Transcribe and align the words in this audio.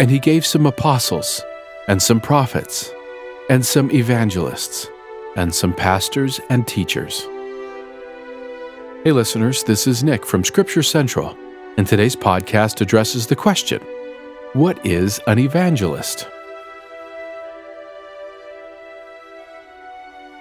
And 0.00 0.10
he 0.10 0.18
gave 0.18 0.46
some 0.46 0.64
apostles, 0.64 1.42
and 1.86 2.00
some 2.00 2.22
prophets, 2.22 2.90
and 3.50 3.64
some 3.64 3.90
evangelists, 3.90 4.88
and 5.36 5.54
some 5.54 5.74
pastors 5.74 6.40
and 6.48 6.66
teachers. 6.66 7.20
Hey, 9.04 9.12
listeners, 9.12 9.62
this 9.62 9.86
is 9.86 10.02
Nick 10.02 10.24
from 10.24 10.42
Scripture 10.42 10.82
Central, 10.82 11.36
and 11.76 11.86
today's 11.86 12.16
podcast 12.16 12.80
addresses 12.80 13.26
the 13.26 13.36
question 13.36 13.82
What 14.54 14.84
is 14.86 15.20
an 15.26 15.38
evangelist? 15.38 16.26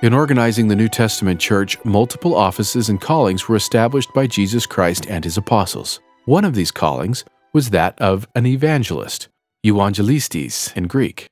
In 0.02 0.14
organizing 0.14 0.70
the 0.70 0.76
New 0.78 0.88
Testament 0.88 1.42
church, 1.42 1.78
multiple 1.84 2.34
offices 2.34 2.88
and 2.88 3.02
callings 3.02 3.50
were 3.50 3.58
established 3.58 4.14
by 4.14 4.26
Jesus 4.26 4.66
Christ 4.66 5.08
and 5.10 5.26
his 5.26 5.36
apostles. 5.36 6.00
One 6.24 6.46
of 6.46 6.56
these 6.56 6.72
callings 6.72 7.26
was 7.52 7.72
that 7.72 8.00
of 8.00 8.26
an 8.36 8.46
evangelist, 8.46 9.28
euangelistes 9.64 10.72
in 10.76 10.88
Greek. 10.88 11.28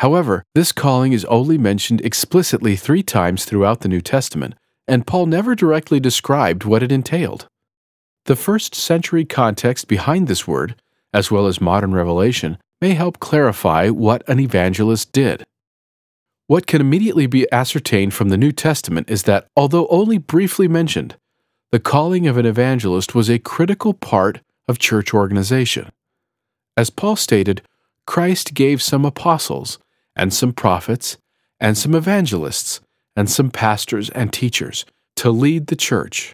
However, 0.00 0.44
this 0.54 0.72
calling 0.72 1.12
is 1.12 1.24
only 1.24 1.58
mentioned 1.58 2.00
explicitly 2.02 2.76
three 2.76 3.02
times 3.02 3.44
throughout 3.44 3.80
the 3.80 3.88
New 3.88 4.00
Testament, 4.00 4.54
and 4.86 5.06
Paul 5.06 5.26
never 5.26 5.54
directly 5.54 6.00
described 6.00 6.64
what 6.64 6.82
it 6.82 6.92
entailed. 6.92 7.46
The 8.26 8.36
first 8.36 8.74
century 8.74 9.24
context 9.24 9.88
behind 9.88 10.28
this 10.28 10.46
word, 10.46 10.76
as 11.12 11.30
well 11.30 11.46
as 11.46 11.60
modern 11.60 11.92
revelation, 11.92 12.58
may 12.80 12.94
help 12.94 13.18
clarify 13.18 13.88
what 13.88 14.26
an 14.28 14.38
evangelist 14.38 15.12
did. 15.12 15.44
What 16.46 16.66
can 16.66 16.80
immediately 16.80 17.26
be 17.26 17.50
ascertained 17.52 18.14
from 18.14 18.30
the 18.30 18.38
New 18.38 18.52
Testament 18.52 19.10
is 19.10 19.24
that, 19.24 19.48
although 19.56 19.86
only 19.88 20.16
briefly 20.16 20.68
mentioned, 20.68 21.16
the 21.72 21.80
calling 21.80 22.26
of 22.26 22.38
an 22.38 22.46
evangelist 22.46 23.14
was 23.14 23.28
a 23.28 23.38
critical 23.38 23.92
part 23.92 24.40
of 24.66 24.78
church 24.78 25.12
organization. 25.12 25.90
As 26.78 26.90
Paul 26.90 27.16
stated, 27.16 27.62
Christ 28.06 28.54
gave 28.54 28.80
some 28.80 29.04
apostles, 29.04 29.80
and 30.14 30.32
some 30.32 30.52
prophets, 30.52 31.16
and 31.58 31.76
some 31.76 31.92
evangelists, 31.92 32.80
and 33.16 33.28
some 33.28 33.50
pastors 33.50 34.10
and 34.10 34.32
teachers 34.32 34.86
to 35.16 35.32
lead 35.32 35.66
the 35.66 35.74
church. 35.74 36.32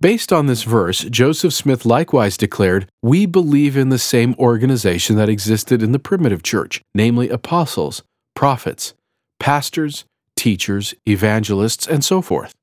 Based 0.00 0.32
on 0.32 0.46
this 0.46 0.62
verse, 0.62 1.00
Joseph 1.00 1.52
Smith 1.52 1.84
likewise 1.84 2.36
declared, 2.36 2.86
We 3.02 3.26
believe 3.26 3.76
in 3.76 3.88
the 3.88 3.98
same 3.98 4.36
organization 4.38 5.16
that 5.16 5.28
existed 5.28 5.82
in 5.82 5.90
the 5.90 5.98
primitive 5.98 6.44
church, 6.44 6.80
namely 6.94 7.28
apostles, 7.28 8.04
prophets, 8.36 8.94
pastors, 9.40 10.04
teachers, 10.36 10.94
evangelists, 11.08 11.88
and 11.88 12.04
so 12.04 12.22
forth. 12.22 12.54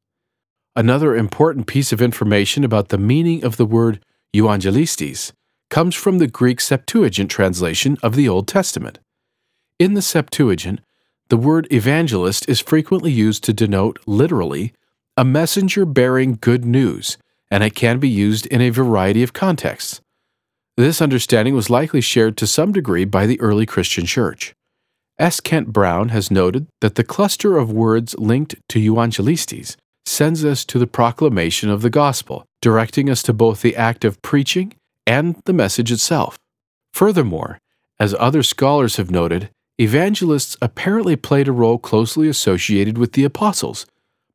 Another 0.73 1.17
important 1.17 1.67
piece 1.67 1.91
of 1.91 2.01
information 2.01 2.63
about 2.63 2.87
the 2.87 2.97
meaning 2.97 3.43
of 3.43 3.57
the 3.57 3.65
word 3.65 3.99
euangelistes 4.31 5.33
comes 5.69 5.95
from 5.95 6.17
the 6.17 6.27
Greek 6.27 6.61
Septuagint 6.61 7.29
translation 7.29 7.97
of 8.01 8.15
the 8.15 8.27
Old 8.27 8.47
Testament. 8.47 8.99
In 9.79 9.93
the 9.93 10.01
Septuagint, 10.01 10.81
the 11.29 11.37
word 11.37 11.67
evangelist 11.71 12.47
is 12.47 12.59
frequently 12.59 13.11
used 13.11 13.43
to 13.43 13.53
denote, 13.53 13.99
literally, 14.05 14.73
a 15.17 15.25
messenger 15.25 15.85
bearing 15.85 16.37
good 16.39 16.63
news, 16.63 17.17
and 17.51 17.63
it 17.63 17.75
can 17.75 17.99
be 17.99 18.09
used 18.09 18.45
in 18.47 18.61
a 18.61 18.69
variety 18.69 19.23
of 19.23 19.33
contexts. 19.33 20.01
This 20.77 21.01
understanding 21.01 21.55
was 21.55 21.69
likely 21.69 22.01
shared 22.01 22.37
to 22.37 22.47
some 22.47 22.71
degree 22.71 23.03
by 23.03 23.25
the 23.25 23.39
early 23.41 23.65
Christian 23.65 24.05
church. 24.05 24.53
S. 25.19 25.39
Kent 25.39 25.73
Brown 25.73 26.09
has 26.09 26.29
noted 26.29 26.67
that 26.81 26.95
the 26.95 27.03
cluster 27.03 27.57
of 27.57 27.71
words 27.71 28.15
linked 28.19 28.55
to 28.69 28.79
euangelistes 28.79 29.75
sends 30.05 30.45
us 30.45 30.63
to 30.65 30.79
the 30.79 30.87
proclamation 30.87 31.69
of 31.69 31.81
the 31.81 31.89
gospel, 31.89 32.45
directing 32.61 33.09
us 33.09 33.23
to 33.23 33.33
both 33.33 33.61
the 33.61 33.75
act 33.75 34.05
of 34.05 34.21
preaching 34.21 34.73
and 35.07 35.41
the 35.45 35.53
message 35.53 35.91
itself. 35.91 36.37
Furthermore, 36.93 37.57
as 37.99 38.13
other 38.19 38.43
scholars 38.43 38.97
have 38.97 39.09
noted, 39.09 39.49
evangelists 39.79 40.57
apparently 40.61 41.15
played 41.15 41.47
a 41.47 41.51
role 41.51 41.79
closely 41.79 42.27
associated 42.27 42.97
with 42.97 43.13
the 43.13 43.23
apostles, 43.23 43.87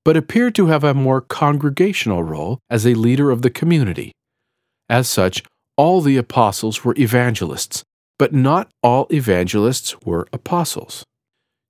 but 0.04 0.16
appear 0.16 0.50
to 0.50 0.66
have 0.66 0.82
a 0.82 0.94
more 0.94 1.20
congregational 1.20 2.24
role 2.24 2.58
as 2.68 2.86
a 2.86 2.94
leader 2.94 3.30
of 3.30 3.42
the 3.42 3.50
community. 3.50 4.10
As 4.88 5.08
such, 5.08 5.44
all 5.76 6.00
the 6.00 6.16
apostles 6.16 6.84
were 6.84 6.94
evangelists, 6.98 7.84
but 8.18 8.32
not 8.32 8.70
all 8.82 9.06
evangelists 9.12 10.00
were 10.02 10.26
apostles. 10.32 11.04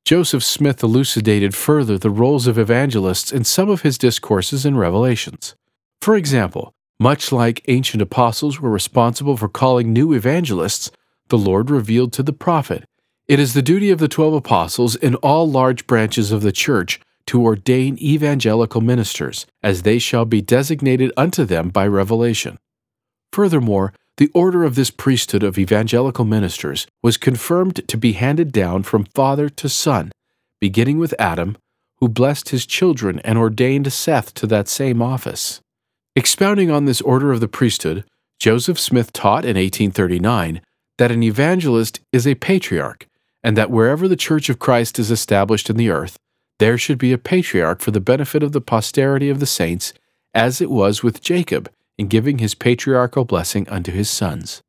Joseph 0.05 0.43
Smith 0.43 0.83
elucidated 0.83 1.55
further 1.55 1.97
the 1.97 2.11
roles 2.11 2.47
of 2.47 2.59
evangelists 2.59 3.33
in 3.33 3.45
some 3.45 3.71
of 3.71 3.83
his 3.83 3.99
discourses 3.99 4.67
and 4.67 4.79
revelations. 4.79 5.55
For 6.01 6.17
example, 6.17 6.73
much 7.03 7.33
like 7.33 7.65
ancient 7.67 8.01
apostles 8.01 8.61
were 8.61 8.71
responsible 8.71 9.37
for 9.37 9.49
calling 9.49 9.93
new 9.93 10.13
evangelists, 10.13 10.89
the 11.31 11.37
Lord 11.37 11.69
revealed 11.69 12.13
to 12.13 12.23
the 12.23 12.33
prophet, 12.33 12.85
It 13.27 13.41
is 13.41 13.55
the 13.55 13.63
duty 13.63 13.91
of 13.91 13.99
the 13.99 14.07
twelve 14.07 14.35
apostles 14.35 14.95
in 14.95 15.17
all 15.17 15.51
large 15.51 15.89
branches 15.89 16.31
of 16.31 16.43
the 16.43 16.53
church 16.53 17.01
to 17.27 17.43
ordain 17.43 17.99
evangelical 17.99 18.81
ministers, 18.81 19.47
as 19.65 19.83
they 19.83 19.99
shall 19.99 20.25
be 20.25 20.41
designated 20.41 21.13
unto 21.17 21.45
them 21.45 21.71
by 21.71 21.87
revelation. 21.87 22.57
Furthermore, 23.33 23.93
the 24.19 24.31
order 24.33 24.63
of 24.63 24.75
this 24.75 24.91
priesthood 24.91 25.43
of 25.43 25.59
evangelical 25.59 26.25
ministers 26.25 26.87
was 27.03 27.17
confirmed 27.17 27.89
to 27.89 27.97
be 27.97 28.13
handed 28.13 28.53
down 28.53 28.83
from 28.85 29.07
father 29.07 29.49
to 29.49 29.69
son, 29.69 30.13
beginning 30.61 30.99
with 30.99 31.15
Adam, 31.19 31.57
who 31.97 32.09
blessed 32.09 32.51
his 32.51 32.67
children 32.67 33.19
and 33.25 33.39
ordained 33.39 33.93
Seth 33.93 34.35
to 34.35 34.47
that 34.47 34.69
same 34.69 35.01
office. 35.01 35.62
Expounding 36.15 36.71
on 36.71 36.85
this 36.85 37.01
order 37.01 37.33
of 37.33 37.41
the 37.41 37.49
priesthood, 37.49 38.05
Joseph 38.39 38.79
Smith 38.79 39.15
taught 39.15 39.45
in 39.45 39.57
1839 39.57 40.61
that 40.99 41.11
an 41.11 41.23
evangelist 41.23 42.01
is 42.13 42.27
a 42.27 42.35
patriarch, 42.35 43.07
and 43.43 43.57
that 43.57 43.71
wherever 43.71 44.07
the 44.07 44.17
Church 44.17 44.51
of 44.51 44.59
Christ 44.59 44.99
is 44.99 45.11
established 45.11 45.71
in 45.71 45.77
the 45.79 45.89
earth, 45.89 46.19
there 46.59 46.77
should 46.77 46.99
be 46.99 47.15
a 47.15 47.19
patriarch 47.19 47.81
for 47.81 47.93
the 47.93 48.01
benefit 48.01 48.43
of 48.43 48.53
the 48.53 48.61
posterity 48.61 49.31
of 49.31 49.41
the 49.41 49.47
saints, 49.47 49.95
as 50.35 50.61
it 50.61 50.71
was 50.71 51.03
with 51.03 51.23
Jacob 51.23 51.71
in 51.97 52.09
giving 52.09 52.39
his 52.39 52.55
patriarchal 52.55 53.25
blessing 53.25 53.67
unto 53.71 53.91
his 53.91 54.11
sons. 54.11 54.63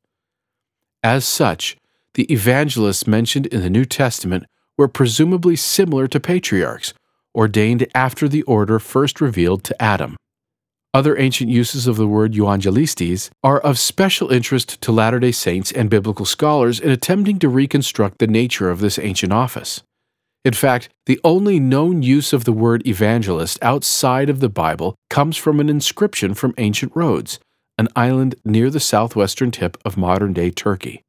As 1.04 1.25
such, 1.25 1.75
the 2.14 2.31
evangelists 2.31 3.06
mentioned 3.06 3.48
in 3.48 3.62
the 3.62 3.70
New 3.70 3.86
Testament 3.86 4.46
were 4.78 4.88
presumably 4.88 5.58
similar 5.58 6.08
to 6.08 6.22
patriarchs, 6.22 6.94
ordained 7.36 7.86
after 7.94 8.30
the 8.30 8.44
order 8.44 8.80
first 8.80 9.20
revealed 9.20 9.66
to 9.66 9.81
Adam. 9.81 10.16
Other 10.96 11.18
ancient 11.18 11.50
uses 11.50 11.88
of 11.88 11.96
the 11.96 12.08
word 12.08 12.36
euangelistes 12.36 13.31
are 13.44 13.59
of 13.59 13.80
special 13.80 14.31
interest 14.31 14.80
to 14.81 14.92
Latter 14.92 15.20
day 15.20 15.31
Saints 15.31 15.72
and 15.72 15.90
biblical 15.90 16.24
scholars 16.24 16.80
in 16.80 16.92
attempting 16.92 17.40
to 17.40 17.50
reconstruct 17.50 18.20
the 18.20 18.28
nature 18.28 18.70
of 18.70 18.80
this 18.80 19.00
ancient 19.00 19.34
office. 19.34 19.81
In 20.46 20.54
fact, 20.54 20.90
the 21.08 21.20
only 21.24 21.59
known 21.59 22.04
use 22.04 22.31
of 22.31 22.44
the 22.44 22.54
word 22.54 22.86
evangelist 22.86 23.58
outside 23.64 24.30
of 24.30 24.40
the 24.40 24.50
Bible 24.50 24.94
comes 25.09 25.36
from 25.36 25.59
an 25.59 25.68
inscription 25.68 26.36
from 26.36 26.54
ancient 26.59 26.92
Rhodes, 26.96 27.40
an 27.80 27.88
island 27.96 28.36
near 28.46 28.70
the 28.70 28.80
southwestern 28.80 29.50
tip 29.50 29.78
of 29.84 29.98
modern 29.98 30.31
day 30.31 30.52
Turkey. 30.52 31.02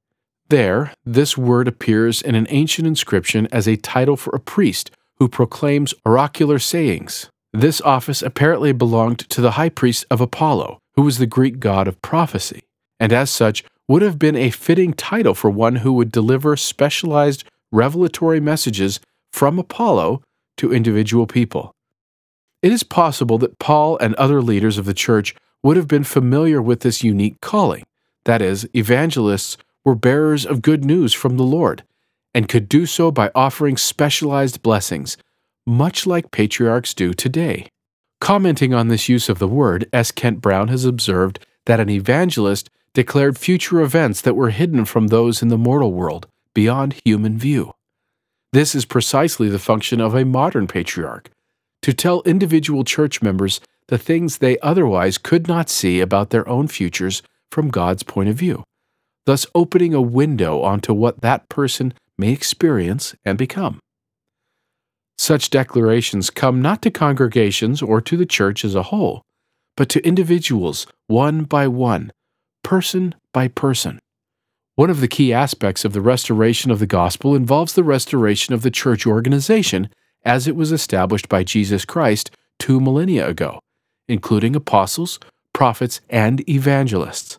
There, 0.49 0.95
this 1.05 1.37
word 1.37 1.69
appears 1.69 2.23
in 2.23 2.35
an 2.35 2.47
ancient 2.49 2.87
inscription 2.87 3.49
as 3.53 3.69
a 3.69 3.77
title 3.77 4.17
for 4.17 4.35
a 4.35 4.41
priest 4.41 4.91
who 5.19 5.29
proclaims 5.29 5.93
oracular 6.07 6.59
sayings. 6.59 7.29
This 7.55 7.81
office 7.83 8.21
apparently 8.21 8.73
belonged 8.73 9.21
to 9.31 9.41
the 9.41 9.53
high 9.53 9.69
priest 9.69 10.05
of 10.11 10.21
Apollo, 10.21 10.81
who 10.97 11.03
was 11.03 11.19
the 11.19 11.27
Greek 11.27 11.61
god 11.61 11.87
of 11.87 12.03
prophecy, 12.03 12.65
and 12.99 13.13
as 13.13 13.31
such 13.31 13.63
would 13.87 14.03
have 14.03 14.19
been 14.19 14.35
a 14.35 14.51
fitting 14.51 14.93
title 14.93 15.35
for 15.35 15.51
one 15.51 15.77
who 15.77 15.93
would 15.93 16.11
deliver 16.11 16.57
specialized 16.57 17.45
revelatory 17.71 18.41
messages 18.41 18.99
from 19.33 19.61
Apollo 19.61 20.21
to 20.57 20.75
individual 20.75 21.29
people. 21.29 21.73
It 22.61 22.73
is 22.73 22.83
possible 22.83 23.39
that 23.39 23.61
Paul 23.61 23.99
and 23.99 24.17
other 24.17 24.43
leaders 24.43 24.77
of 24.77 24.85
the 24.85 24.93
church 24.93 25.33
would 25.63 25.77
have 25.77 25.87
been 25.87 26.03
familiar 26.03 26.61
with 26.61 26.81
this 26.81 27.05
unique 27.05 27.41
calling. 27.41 27.85
That 28.25 28.43
is, 28.43 28.69
evangelists 28.75 29.59
were 29.85 29.95
bearers 29.95 30.45
of 30.45 30.61
good 30.61 30.85
news 30.85 31.13
from 31.13 31.37
the 31.37 31.45
Lord 31.45 31.85
and 32.35 32.49
could 32.49 32.69
do 32.69 32.85
so 32.85 33.13
by 33.13 33.31
offering 33.33 33.77
specialized 33.77 34.61
blessings, 34.61 35.17
much 35.67 36.07
like 36.07 36.31
patriarchs 36.31 36.95
do 36.95 37.13
today. 37.13 37.69
Commenting 38.21 38.73
on 38.73 38.89
this 38.89 39.09
use 39.09 39.29
of 39.29 39.39
the 39.39 39.49
word, 39.49 39.89
S. 39.93 40.11
Kent 40.11 40.41
Brown 40.41 40.69
has 40.69 40.85
observed 40.85 41.39
that 41.67 41.81
an 41.81 41.91
evangelist 41.91 42.71
declared 42.93 43.37
future 43.37 43.81
events 43.81 44.21
that 44.21 44.37
were 44.37 44.51
hidden 44.51 44.85
from 44.85 45.09
those 45.09 45.43
in 45.43 45.49
the 45.49 45.59
mortal 45.59 45.93
world, 45.93 46.27
beyond 46.55 47.01
human 47.05 47.39
view. 47.39 47.73
This 48.53 48.75
is 48.75 48.85
precisely 48.85 49.49
the 49.49 49.59
function 49.59 50.01
of 50.01 50.15
a 50.15 50.25
modern 50.25 50.67
patriarch 50.67 51.29
to 51.83 51.93
tell 51.93 52.23
individual 52.23 52.85
church 52.85 53.21
members 53.21 53.61
the 53.89 53.99
things 53.99 54.39
they 54.39 54.59
otherwise 54.61 55.19
could 55.19 55.49
not 55.49 55.69
see 55.69 56.01
about 56.01 56.31
their 56.31 56.49
own 56.49 56.69
futures 56.69 57.23
from 57.51 57.69
God's 57.69 58.03
point 58.03 58.29
of 58.29 58.37
view, 58.37 58.65
thus 59.27 59.45
opening 59.55 59.93
a 59.93 60.01
window 60.01 60.63
onto 60.63 60.95
what 60.95 61.21
that 61.21 61.49
person 61.49 61.93
may 62.17 62.33
experience 62.33 63.15
and 63.25 63.37
become. 63.37 63.81
Such 65.17 65.51
declarations 65.51 66.31
come 66.31 66.61
not 66.61 66.83
to 66.83 66.91
congregations 66.91 67.83
or 67.83 68.01
to 68.01 68.17
the 68.17 68.27
church 68.27 68.65
as 68.65 68.75
a 68.75 68.85
whole, 68.85 69.23
but 69.77 69.89
to 69.91 70.07
individuals 70.07 70.87
one 71.07 71.45
by 71.45 71.69
one, 71.69 72.13
person 72.63 73.15
by 73.33 73.49
person. 73.49 73.99
One 74.77 74.91
of 74.91 75.01
the 75.01 75.09
key 75.09 75.33
aspects 75.33 75.85
of 75.85 75.93
the 75.93 76.01
restoration 76.01 76.73
of 76.73 76.81
the 76.81 76.87
gospel 76.87 77.37
involves 77.37 77.75
the 77.75 77.85
restoration 77.85 78.55
of 78.55 78.63
the 78.63 78.73
church 78.73 79.07
organization 79.07 79.89
as 80.25 80.49
it 80.49 80.57
was 80.57 80.73
established 80.73 81.29
by 81.29 81.45
Jesus 81.45 81.85
Christ 81.85 82.33
two 82.59 82.81
millennia 82.81 83.29
ago, 83.29 83.61
including 84.09 84.57
apostles, 84.57 85.21
prophets, 85.53 86.01
and 86.11 86.49
evangelists. 86.49 87.39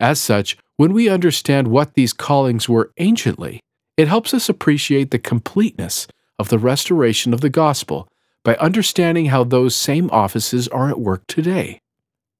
As 0.00 0.20
such, 0.20 0.56
when 0.76 0.92
we 0.92 1.08
understand 1.08 1.68
what 1.68 1.94
these 1.94 2.12
callings 2.12 2.68
were 2.68 2.90
anciently, 2.98 3.60
it 3.96 4.08
helps 4.08 4.34
us 4.34 4.48
appreciate 4.48 5.10
the 5.10 5.18
completeness 5.18 6.08
of 6.38 6.48
the 6.48 6.58
restoration 6.58 7.32
of 7.32 7.40
the 7.40 7.50
gospel 7.50 8.08
by 8.44 8.56
understanding 8.56 9.26
how 9.26 9.44
those 9.44 9.74
same 9.74 10.08
offices 10.10 10.68
are 10.68 10.88
at 10.88 11.00
work 11.00 11.26
today. 11.26 11.80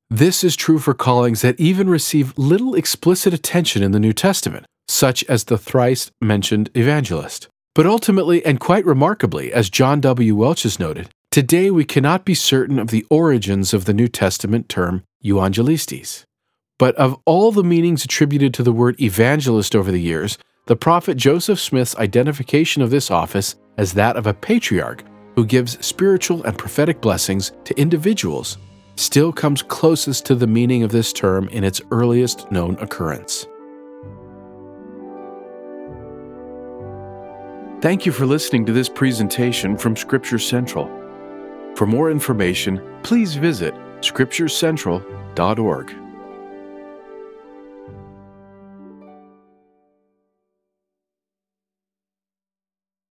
This 0.08 0.44
is 0.44 0.54
true 0.54 0.78
for 0.78 0.94
callings 0.94 1.42
that 1.42 1.58
even 1.58 1.90
receive 1.90 2.38
little 2.38 2.76
explicit 2.76 3.34
attention 3.34 3.82
in 3.82 3.90
the 3.90 3.98
New 3.98 4.12
Testament, 4.12 4.66
such 4.86 5.24
as 5.24 5.44
the 5.44 5.58
thrice 5.58 6.12
mentioned 6.20 6.70
evangelist. 6.74 7.48
But 7.74 7.86
ultimately, 7.86 8.44
and 8.46 8.60
quite 8.60 8.86
remarkably, 8.86 9.52
as 9.52 9.68
John 9.68 10.00
W. 10.00 10.36
Welch 10.36 10.62
has 10.62 10.78
noted, 10.78 11.10
today 11.32 11.70
we 11.72 11.84
cannot 11.84 12.24
be 12.24 12.34
certain 12.34 12.78
of 12.78 12.88
the 12.88 13.04
origins 13.10 13.74
of 13.74 13.84
the 13.84 13.92
New 13.92 14.06
Testament 14.06 14.68
term 14.68 15.02
euangelistes. 15.20 16.24
But 16.78 16.94
of 16.94 17.20
all 17.24 17.50
the 17.50 17.64
meanings 17.64 18.04
attributed 18.04 18.54
to 18.54 18.62
the 18.62 18.72
word 18.72 19.00
evangelist 19.00 19.74
over 19.74 19.90
the 19.90 20.00
years, 20.00 20.38
the 20.66 20.76
prophet 20.76 21.16
Joseph 21.16 21.60
Smith's 21.60 21.96
identification 21.96 22.82
of 22.82 22.90
this 22.90 23.10
office 23.10 23.56
as 23.78 23.92
that 23.92 24.16
of 24.16 24.26
a 24.26 24.34
patriarch 24.34 25.04
who 25.36 25.46
gives 25.46 25.84
spiritual 25.84 26.42
and 26.42 26.58
prophetic 26.58 27.00
blessings 27.00 27.52
to 27.64 27.78
individuals 27.78 28.58
still 28.96 29.32
comes 29.32 29.62
closest 29.62 30.26
to 30.26 30.34
the 30.34 30.46
meaning 30.46 30.82
of 30.82 30.90
this 30.90 31.12
term 31.12 31.48
in 31.48 31.62
its 31.62 31.80
earliest 31.92 32.50
known 32.50 32.76
occurrence. 32.80 33.46
Thank 37.80 38.06
you 38.06 38.10
for 38.10 38.26
listening 38.26 38.66
to 38.66 38.72
this 38.72 38.88
presentation 38.88 39.76
from 39.76 39.94
Scripture 39.94 40.38
Central. 40.38 40.90
For 41.76 41.86
more 41.86 42.10
information, 42.10 42.82
please 43.02 43.36
visit 43.36 43.74
scripturecentral.org. 44.00 46.05